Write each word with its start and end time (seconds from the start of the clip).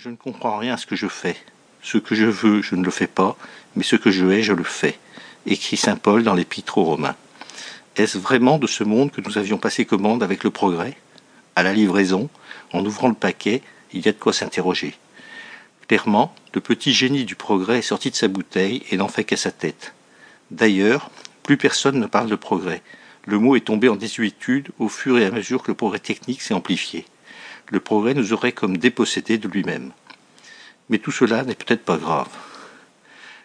Je 0.00 0.10
ne 0.10 0.14
comprends 0.14 0.58
rien 0.58 0.74
à 0.74 0.76
ce 0.76 0.86
que 0.86 0.94
je 0.94 1.08
fais. 1.08 1.36
Ce 1.82 1.98
que 1.98 2.14
je 2.14 2.26
veux, 2.26 2.62
je 2.62 2.76
ne 2.76 2.84
le 2.84 2.90
fais 2.92 3.08
pas, 3.08 3.36
mais 3.74 3.82
ce 3.82 3.96
que 3.96 4.12
je 4.12 4.26
hais, 4.26 4.44
je 4.44 4.52
le 4.52 4.62
fais, 4.62 4.96
écrit 5.44 5.76
saint 5.76 5.96
Paul 5.96 6.22
dans 6.22 6.34
l'Épître 6.34 6.78
aux 6.78 6.84
Romains. 6.84 7.16
Est-ce 7.96 8.16
vraiment 8.16 8.58
de 8.58 8.68
ce 8.68 8.84
monde 8.84 9.10
que 9.10 9.20
nous 9.20 9.38
avions 9.38 9.58
passé 9.58 9.86
commande 9.86 10.22
avec 10.22 10.44
le 10.44 10.50
progrès? 10.50 10.96
À 11.56 11.64
la 11.64 11.72
livraison, 11.72 12.30
en 12.72 12.86
ouvrant 12.86 13.08
le 13.08 13.14
paquet, 13.14 13.60
il 13.92 14.06
y 14.06 14.08
a 14.08 14.12
de 14.12 14.18
quoi 14.18 14.32
s'interroger. 14.32 14.94
Clairement, 15.88 16.32
le 16.54 16.60
petit 16.60 16.92
génie 16.92 17.24
du 17.24 17.34
progrès 17.34 17.78
est 17.78 17.82
sorti 17.82 18.12
de 18.12 18.14
sa 18.14 18.28
bouteille 18.28 18.84
et 18.92 18.96
n'en 18.96 19.08
fait 19.08 19.24
qu'à 19.24 19.36
sa 19.36 19.50
tête. 19.50 19.94
D'ailleurs, 20.52 21.10
plus 21.42 21.56
personne 21.56 21.98
ne 21.98 22.06
parle 22.06 22.30
de 22.30 22.36
progrès. 22.36 22.82
Le 23.26 23.40
mot 23.40 23.56
est 23.56 23.66
tombé 23.66 23.88
en 23.88 23.96
désuétude 23.96 24.68
au 24.78 24.88
fur 24.88 25.18
et 25.18 25.26
à 25.26 25.32
mesure 25.32 25.64
que 25.64 25.72
le 25.72 25.76
progrès 25.76 25.98
technique 25.98 26.42
s'est 26.42 26.54
amplifié 26.54 27.04
le 27.70 27.80
progrès 27.80 28.14
nous 28.14 28.32
aurait 28.32 28.52
comme 28.52 28.76
dépossédés 28.76 29.38
de 29.38 29.48
lui-même. 29.48 29.92
Mais 30.88 30.98
tout 30.98 31.12
cela 31.12 31.44
n'est 31.44 31.54
peut-être 31.54 31.84
pas 31.84 31.98
grave. 31.98 32.28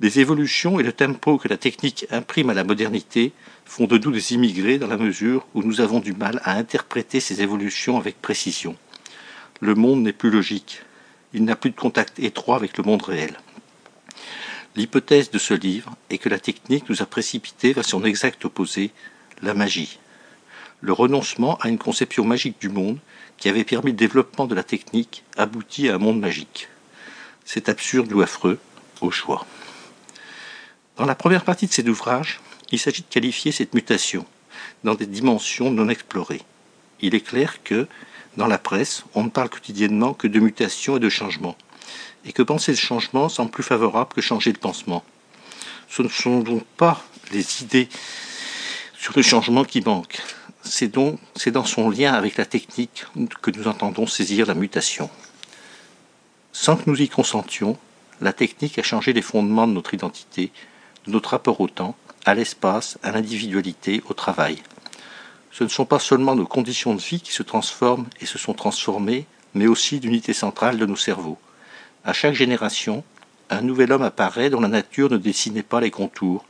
Les 0.00 0.20
évolutions 0.20 0.80
et 0.80 0.82
le 0.82 0.92
tempo 0.92 1.38
que 1.38 1.48
la 1.48 1.56
technique 1.56 2.06
imprime 2.10 2.50
à 2.50 2.54
la 2.54 2.64
modernité 2.64 3.32
font 3.64 3.86
de 3.86 3.96
nous 3.98 4.10
des 4.10 4.34
immigrés 4.34 4.78
dans 4.78 4.88
la 4.88 4.96
mesure 4.96 5.46
où 5.54 5.62
nous 5.62 5.80
avons 5.80 6.00
du 6.00 6.12
mal 6.12 6.40
à 6.44 6.56
interpréter 6.56 7.20
ces 7.20 7.42
évolutions 7.42 7.96
avec 7.96 8.20
précision. 8.20 8.76
Le 9.60 9.74
monde 9.74 10.02
n'est 10.02 10.12
plus 10.12 10.30
logique. 10.30 10.82
Il 11.32 11.44
n'a 11.44 11.56
plus 11.56 11.70
de 11.70 11.76
contact 11.76 12.18
étroit 12.18 12.56
avec 12.56 12.76
le 12.76 12.84
monde 12.84 13.02
réel. 13.02 13.38
L'hypothèse 14.76 15.30
de 15.30 15.38
ce 15.38 15.54
livre 15.54 15.96
est 16.10 16.18
que 16.18 16.28
la 16.28 16.40
technique 16.40 16.88
nous 16.88 17.00
a 17.00 17.06
précipités 17.06 17.72
vers 17.72 17.84
son 17.84 18.04
exact 18.04 18.44
opposé, 18.44 18.90
la 19.42 19.54
magie. 19.54 19.98
Le 20.84 20.92
renoncement 20.92 21.56
à 21.62 21.70
une 21.70 21.78
conception 21.78 22.26
magique 22.26 22.60
du 22.60 22.68
monde 22.68 22.98
qui 23.38 23.48
avait 23.48 23.64
permis 23.64 23.92
le 23.92 23.96
développement 23.96 24.44
de 24.44 24.54
la 24.54 24.62
technique, 24.62 25.24
aboutit 25.38 25.88
à 25.88 25.94
un 25.94 25.98
monde 25.98 26.20
magique. 26.20 26.68
C'est 27.46 27.70
absurde 27.70 28.12
ou 28.12 28.20
affreux, 28.20 28.58
au 29.00 29.10
choix. 29.10 29.46
Dans 30.98 31.06
la 31.06 31.14
première 31.14 31.44
partie 31.44 31.66
de 31.66 31.72
cet 31.72 31.88
ouvrage, 31.88 32.38
il 32.70 32.78
s'agit 32.78 33.00
de 33.00 33.08
qualifier 33.08 33.50
cette 33.50 33.72
mutation 33.72 34.26
dans 34.84 34.94
des 34.94 35.06
dimensions 35.06 35.70
non 35.70 35.88
explorées. 35.88 36.42
Il 37.00 37.14
est 37.14 37.26
clair 37.26 37.62
que, 37.62 37.88
dans 38.36 38.46
la 38.46 38.58
presse, 38.58 39.04
on 39.14 39.24
ne 39.24 39.30
parle 39.30 39.48
quotidiennement 39.48 40.12
que 40.12 40.26
de 40.26 40.38
mutation 40.38 40.98
et 40.98 41.00
de 41.00 41.08
changement, 41.08 41.56
et 42.26 42.34
que 42.34 42.42
penser 42.42 42.72
le 42.72 42.76
changement 42.76 43.30
semble 43.30 43.50
plus 43.50 43.62
favorable 43.62 44.12
que 44.12 44.20
changer 44.20 44.52
le 44.52 44.58
pansement. 44.58 45.02
Ce 45.88 46.02
ne 46.02 46.08
sont 46.08 46.40
donc 46.40 46.64
pas 46.76 47.02
les 47.32 47.62
idées 47.62 47.88
sur 48.98 49.14
le 49.16 49.22
changement 49.22 49.64
qui 49.64 49.80
manquent, 49.80 50.20
c'est 50.64 50.88
donc 50.88 51.18
dans 51.46 51.64
son 51.64 51.90
lien 51.90 52.14
avec 52.14 52.36
la 52.36 52.46
technique 52.46 53.04
que 53.42 53.50
nous 53.50 53.68
entendons 53.68 54.06
saisir 54.06 54.46
la 54.46 54.54
mutation. 54.54 55.10
Sans 56.52 56.76
que 56.76 56.88
nous 56.88 57.00
y 57.00 57.08
consentions, 57.08 57.76
la 58.20 58.32
technique 58.32 58.78
a 58.78 58.82
changé 58.82 59.12
les 59.12 59.22
fondements 59.22 59.66
de 59.66 59.72
notre 59.72 59.94
identité, 59.94 60.50
de 61.06 61.12
notre 61.12 61.30
rapport 61.30 61.60
au 61.60 61.68
temps, 61.68 61.96
à 62.24 62.34
l'espace, 62.34 62.98
à 63.02 63.10
l'individualité, 63.10 64.02
au 64.08 64.14
travail. 64.14 64.62
Ce 65.52 65.64
ne 65.64 65.68
sont 65.68 65.84
pas 65.84 65.98
seulement 65.98 66.34
nos 66.34 66.46
conditions 66.46 66.94
de 66.94 67.00
vie 67.00 67.20
qui 67.20 67.32
se 67.32 67.42
transforment 67.42 68.06
et 68.20 68.26
se 68.26 68.38
sont 68.38 68.54
transformées, 68.54 69.26
mais 69.54 69.66
aussi 69.66 70.00
l'unité 70.00 70.32
centrale 70.32 70.78
de 70.78 70.86
nos 70.86 70.96
cerveaux. 70.96 71.38
À 72.04 72.12
chaque 72.12 72.34
génération, 72.34 73.04
un 73.50 73.60
nouvel 73.60 73.92
homme 73.92 74.02
apparaît 74.02 74.50
dont 74.50 74.60
la 74.60 74.68
nature 74.68 75.10
ne 75.10 75.18
dessinait 75.18 75.62
pas 75.62 75.80
les 75.80 75.90
contours, 75.90 76.44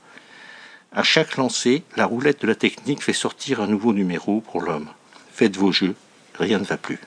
à 0.95 1.03
chaque 1.03 1.37
lancée, 1.37 1.83
la 1.97 2.07
roulette 2.07 2.43
de 2.43 2.47
la 2.47 2.55
technique 2.55 3.03
fait 3.03 3.13
sortir 3.13 3.61
un 3.61 3.67
nouveau 3.67 3.93
numéro 3.93 4.41
pour 4.41 4.63
l'homme. 4.63 4.89
Faites 5.33 5.57
vos 5.57 5.73
jeux, 5.73 5.97
rien 6.39 6.61
ne 6.61 6.65
va 6.65 6.77
plus. 6.77 7.01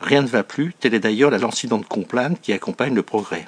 Rien 0.00 0.22
ne 0.22 0.26
va 0.26 0.42
plus, 0.42 0.72
telle 0.80 0.94
est 0.94 1.00
d'ailleurs 1.00 1.30
la 1.30 1.38
lancidante 1.38 1.82
de 1.82 1.86
Complane 1.86 2.38
qui 2.40 2.54
accompagne 2.54 2.94
le 2.94 3.02
progrès. 3.02 3.46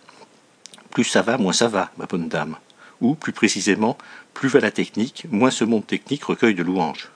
Plus 0.91 1.05
ça 1.05 1.23
va, 1.23 1.39
moins 1.39 1.55
ça 1.55 1.69
va, 1.69 1.91
ma 1.97 2.05
bonne 2.05 2.29
dame. 2.29 2.57
Ou, 3.01 3.15
plus 3.15 3.33
précisément, 3.33 3.97
plus 4.35 4.49
va 4.49 4.61
la 4.61 4.71
technique, 4.71 5.27
moins 5.31 5.51
ce 5.51 5.65
monde 5.65 5.87
technique 5.87 6.25
recueille 6.25 6.55
de 6.55 6.63
louanges. 6.63 7.09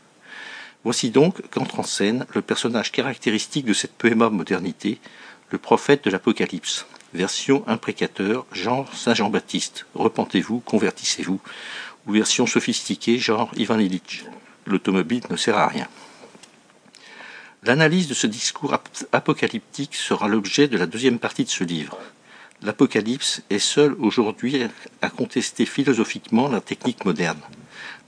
Voici 0.85 1.11
donc 1.11 1.43
qu'entre 1.51 1.81
en 1.81 1.83
scène 1.83 2.27
le 2.35 2.41
personnage 2.41 2.93
caractéristique 2.93 3.67
de 3.67 3.75
cette 3.75 4.03
aimable 4.07 4.37
modernité, 4.37 4.99
le 5.51 5.59
prophète 5.59 6.05
de 6.05 6.11
l'Apocalypse. 6.11 6.87
Version 7.13 7.65
imprécateur, 7.67 8.47
genre 8.53 8.95
Saint 8.95 9.15
Jean-Baptiste. 9.15 9.87
Repentez-vous, 9.95 10.61
convertissez-vous 10.61 11.41
ou 12.07 12.13
version 12.13 12.47
sophistiquée 12.47 13.19
genre 13.19 13.51
Ivan 13.57 13.79
Illich. 13.79 14.25
L'automobile 14.67 15.25
ne 15.29 15.37
sert 15.37 15.59
à 15.59 15.67
rien. 15.67 15.89
L'analyse 17.65 18.09
de 18.09 18.15
ce 18.15 18.27
discours 18.27 18.75
apocalyptique 19.13 19.97
sera 19.97 20.29
l'objet 20.29 20.69
de 20.69 20.79
la 20.79 20.87
deuxième 20.87 21.19
partie 21.19 21.45
de 21.45 21.51
ce 21.51 21.65
livre. 21.65 21.99
L'Apocalypse 22.63 23.43
est 23.51 23.59
seul 23.59 23.95
aujourd'hui 23.99 24.63
à 25.03 25.11
contester 25.11 25.67
philosophiquement 25.67 26.49
la 26.49 26.61
technique 26.61 27.05
moderne. 27.05 27.41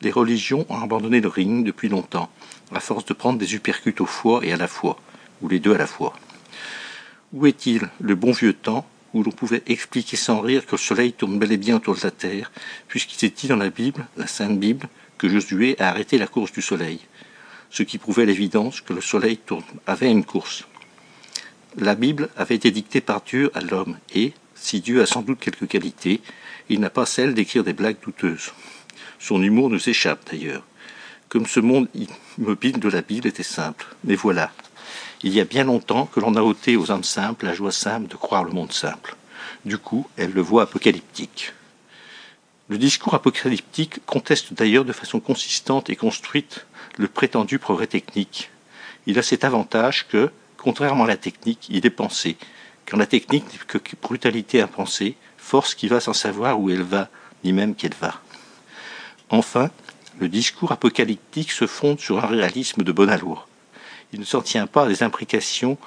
Les 0.01 0.11
religions 0.11 0.65
ont 0.69 0.81
abandonné 0.81 1.21
le 1.21 1.29
ring 1.29 1.65
depuis 1.65 1.89
longtemps, 1.89 2.31
à 2.75 2.81
force 2.81 3.05
de 3.05 3.15
prendre 3.15 3.39
des 3.39 3.55
uppercuts 3.55 4.01
au 4.01 4.07
foie 4.07 4.41
et 4.45 4.53
à 4.53 4.57
la 4.57 4.69
foi, 4.69 4.99
ou 5.41 5.49
les 5.49 5.59
deux 5.59 5.75
à 5.75 5.79
la 5.79 5.87
fois. 5.87 6.15
Où 7.33 7.47
est-il 7.47 7.89
le 8.01 8.15
bon 8.15 8.33
vieux 8.33 8.53
temps 8.53 8.87
où 9.15 9.23
l'on 9.23 9.31
pouvait 9.31 9.63
expliquer 9.67 10.17
sans 10.17 10.41
rire 10.41 10.65
que 10.67 10.73
le 10.73 10.79
soleil 10.79 11.13
tourne 11.13 11.39
bel 11.39 11.53
et 11.53 11.57
bien 11.57 11.77
autour 11.77 11.97
de 11.97 12.01
la 12.03 12.11
terre, 12.11 12.51
puisqu'il 12.89 13.25
est 13.25 13.37
dit 13.37 13.49
dans 13.49 13.57
la 13.57 13.71
Bible, 13.71 14.07
la 14.17 14.27
Sainte 14.27 14.59
Bible, 14.59 14.89
que 15.19 15.29
Josué 15.29 15.77
a 15.79 15.89
arrêté 15.89 16.19
la 16.19 16.27
course 16.27 16.53
du 16.53 16.63
soleil, 16.63 17.01
ce 17.71 17.83
qui 17.83 17.99
prouvait 17.99 18.27
l'évidence 18.27 18.81
que 18.81 18.93
le 18.93 19.01
soleil 19.01 19.39
avait 19.87 20.11
une 20.11 20.25
course. 20.25 20.65
La 21.77 21.95
Bible 21.95 22.29
avait 22.37 22.57
été 22.57 22.71
dictée 22.71 23.01
par 23.01 23.23
Dieu 23.23 23.51
à 23.55 23.61
l'homme, 23.61 23.99
et, 24.15 24.33
si 24.55 24.81
Dieu 24.81 25.03
a 25.03 25.07
sans 25.07 25.23
doute 25.23 25.41
quelques 25.41 25.69
qualités, 25.69 26.21
il 26.69 26.81
n'a 26.81 26.91
pas 26.91 27.07
celle 27.07 27.35
d'écrire 27.35 27.65
des 27.65 27.73
blagues 27.73 28.01
douteuses. 28.03 28.53
Son 29.19 29.43
humour 29.43 29.71
nous 29.71 29.89
échappe 29.89 30.31
d'ailleurs, 30.31 30.65
comme 31.29 31.47
ce 31.47 31.61
monde 31.61 31.89
immobile 32.37 32.79
de 32.79 32.89
la 32.89 33.03
Bible 33.03 33.29
était 33.29 33.43
simple. 33.43 33.87
Mais 34.05 34.17
voilà, 34.17 34.53
il 35.23 35.33
y 35.33 35.41
a 35.41 35.45
bien 35.45 35.65
longtemps 35.65 36.07
que 36.07 36.21
l'on 36.21 36.35
a 36.35 36.43
ôté 36.43 36.77
aux 36.77 36.91
âmes 36.91 37.05
simples 37.05 37.47
la 37.47 37.55
joie 37.55 37.73
simple 37.73 38.09
de 38.09 38.17
croire 38.17 38.45
le 38.45 38.53
monde 38.53 38.73
simple. 38.73 39.17
Du 39.65 39.79
coup, 39.79 40.09
elles 40.17 40.33
le 40.33 40.41
voient 40.41 40.65
apocalyptique. 40.65 41.53
Le 42.69 42.79
discours 42.79 43.15
apocalyptique 43.15 44.05
conteste 44.05 44.55
d'ailleurs 44.55 44.85
de 44.85 44.93
façon 44.93 45.21
consistante 45.21 45.91
et 45.91 45.97
construite 45.97 46.67
le 46.97 47.07
prétendu 47.07 47.59
progrès 47.59 47.87
technique. 47.87 48.51
Il 49.07 49.19
a 49.19 49.23
cet 49.23 49.45
avantage 49.45 50.09
que, 50.09 50.31
contrairement 50.57 51.05
à 51.05 51.09
la 51.09 51.17
technique, 51.17 51.67
il 51.69 51.87
est 51.87 51.91
pensé. 51.91 52.37
Quand 52.87 52.97
la 52.97 53.07
technique 53.07 53.45
n'est 53.53 53.81
que 53.81 53.97
brutalité 54.01 54.61
impensée, 54.61 55.17
force 55.37 55.75
qui 55.75 55.87
va 55.87 56.01
sans 56.01 56.13
savoir 56.13 56.61
où 56.61 56.71
elle 56.71 56.83
va, 56.83 57.09
ni 57.45 57.53
même 57.53 57.75
qu'elle 57.75 57.95
va. 57.95 58.21
Enfin, 59.29 59.71
le 60.19 60.29
discours 60.29 60.73
apocalyptique 60.73 61.53
se 61.53 61.67
fonde 61.67 62.01
sur 62.01 62.23
un 62.25 62.27
réalisme 62.27 62.83
de 62.83 62.93
bonne 62.93 63.11
allure 63.11 63.47
il 64.13 64.21
ne 64.21 64.25
s'en 64.25 64.43
tient 64.43 64.67
pas 64.67 64.85
à 64.85 64.89
des 64.89 65.03
implications 65.03 65.79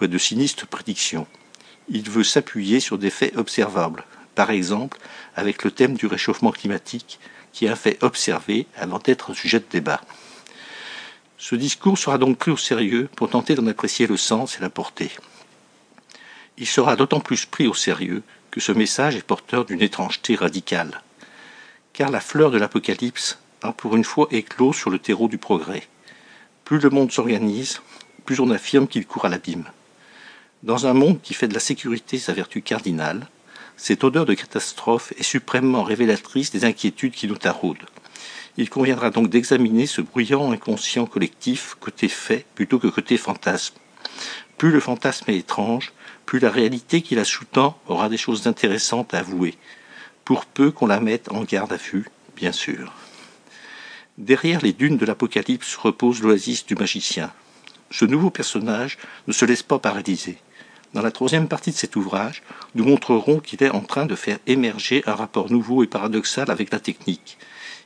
ou 0.00 0.04
à 0.04 0.06
de 0.06 0.18
sinistres 0.18 0.66
prédictions. 0.66 1.26
Il 1.88 2.08
veut 2.08 2.24
s'appuyer 2.24 2.80
sur 2.80 2.98
des 2.98 3.10
faits 3.10 3.36
observables, 3.36 4.04
par 4.34 4.50
exemple 4.50 4.98
avec 5.36 5.64
le 5.64 5.70
thème 5.70 5.94
du 5.94 6.06
réchauffement 6.06 6.52
climatique, 6.52 7.18
qui 7.52 7.66
est 7.66 7.68
un 7.68 7.76
fait 7.76 8.02
observé 8.02 8.66
avant 8.76 8.98
d'être 8.98 9.34
sujet 9.34 9.60
de 9.60 9.66
débat. 9.70 10.00
Ce 11.38 11.54
discours 11.54 11.98
sera 11.98 12.18
donc 12.18 12.38
pris 12.38 12.50
au 12.50 12.56
sérieux 12.56 13.08
pour 13.16 13.30
tenter 13.30 13.54
d'en 13.54 13.66
apprécier 13.66 14.06
le 14.06 14.16
sens 14.16 14.56
et 14.56 14.62
la 14.62 14.70
portée. 14.70 15.10
Il 16.56 16.66
sera 16.66 16.96
d'autant 16.96 17.20
plus 17.20 17.46
pris 17.46 17.66
au 17.66 17.74
sérieux 17.74 18.22
que 18.50 18.60
ce 18.60 18.72
message 18.72 19.16
est 19.16 19.22
porteur 19.22 19.64
d'une 19.64 19.82
étrangeté 19.82 20.36
radicale. 20.36 21.02
Car 21.92 22.10
la 22.10 22.20
fleur 22.20 22.50
de 22.50 22.58
l'Apocalypse 22.58 23.38
a 23.62 23.72
pour 23.72 23.96
une 23.96 24.04
fois 24.04 24.28
éclos 24.30 24.72
sur 24.72 24.90
le 24.90 24.98
terreau 24.98 25.28
du 25.28 25.38
progrès. 25.38 25.88
Plus 26.64 26.78
le 26.78 26.88
monde 26.88 27.12
s'organise, 27.12 27.82
plus 28.24 28.40
on 28.40 28.50
affirme 28.50 28.88
qu'il 28.88 29.06
court 29.06 29.26
à 29.26 29.28
l'abîme. 29.28 29.66
Dans 30.62 30.86
un 30.86 30.94
monde 30.94 31.20
qui 31.20 31.34
fait 31.34 31.46
de 31.48 31.52
la 31.52 31.60
sécurité 31.60 32.18
sa 32.18 32.32
vertu 32.32 32.62
cardinale, 32.62 33.26
cette 33.76 34.02
odeur 34.02 34.24
de 34.24 34.32
catastrophe 34.32 35.12
est 35.18 35.24
suprêmement 35.24 35.82
révélatrice 35.82 36.50
des 36.50 36.64
inquiétudes 36.64 37.12
qui 37.12 37.28
nous 37.28 37.36
taraudent. 37.36 37.84
Il 38.56 38.70
conviendra 38.70 39.10
donc 39.10 39.28
d'examiner 39.28 39.86
ce 39.86 40.00
bruyant 40.00 40.52
inconscient 40.52 41.04
collectif 41.04 41.76
côté 41.80 42.08
fait 42.08 42.46
plutôt 42.54 42.78
que 42.78 42.86
côté 42.86 43.18
fantasme. 43.18 43.74
Plus 44.56 44.70
le 44.70 44.80
fantasme 44.80 45.30
est 45.30 45.36
étrange, 45.36 45.92
plus 46.24 46.38
la 46.38 46.50
réalité 46.50 47.02
qui 47.02 47.14
la 47.14 47.24
sous-tend 47.24 47.78
aura 47.88 48.08
des 48.08 48.16
choses 48.16 48.46
intéressantes 48.46 49.12
à 49.12 49.18
avouer, 49.18 49.58
pour 50.24 50.46
peu 50.46 50.70
qu'on 50.70 50.86
la 50.86 51.00
mette 51.00 51.30
en 51.30 51.42
garde 51.42 51.74
à 51.74 51.76
vue, 51.76 52.06
bien 52.36 52.52
sûr. 52.52 52.94
Derrière 54.18 54.60
les 54.60 54.72
dunes 54.72 54.96
de 54.96 55.06
l'Apocalypse 55.06 55.74
repose 55.74 56.22
l'oasis 56.22 56.64
du 56.66 56.76
magicien. 56.76 57.32
Ce 57.90 58.04
nouveau 58.04 58.30
personnage 58.30 58.96
ne 59.26 59.32
se 59.32 59.44
laisse 59.44 59.64
pas 59.64 59.80
paralyser. 59.80 60.38
Dans 60.92 61.02
la 61.02 61.10
troisième 61.10 61.48
partie 61.48 61.72
de 61.72 61.76
cet 61.76 61.96
ouvrage, 61.96 62.44
nous 62.76 62.84
montrerons 62.84 63.40
qu'il 63.40 63.60
est 63.64 63.70
en 63.70 63.80
train 63.80 64.06
de 64.06 64.14
faire 64.14 64.38
émerger 64.46 65.02
un 65.06 65.16
rapport 65.16 65.50
nouveau 65.50 65.82
et 65.82 65.88
paradoxal 65.88 66.48
avec 66.48 66.70
la 66.70 66.78
technique. 66.78 67.38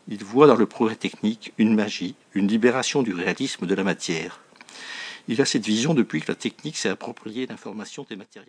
Il 0.06 0.22
voit 0.22 0.46
dans 0.46 0.56
le 0.56 0.66
progrès 0.66 0.96
technique 0.96 1.54
une 1.56 1.74
magie, 1.74 2.14
une 2.34 2.46
libération 2.46 3.02
du 3.02 3.14
réalisme 3.14 3.66
de 3.66 3.74
la 3.74 3.84
matière. 3.84 4.40
Il 5.28 5.40
a 5.40 5.46
cette 5.46 5.64
vision 5.64 5.94
depuis 5.94 6.20
que 6.20 6.30
la 6.30 6.36
technique 6.36 6.76
s'est 6.76 6.90
appropriée 6.90 7.46
l'information 7.46 8.04
des 8.06 8.16
matériels. 8.16 8.46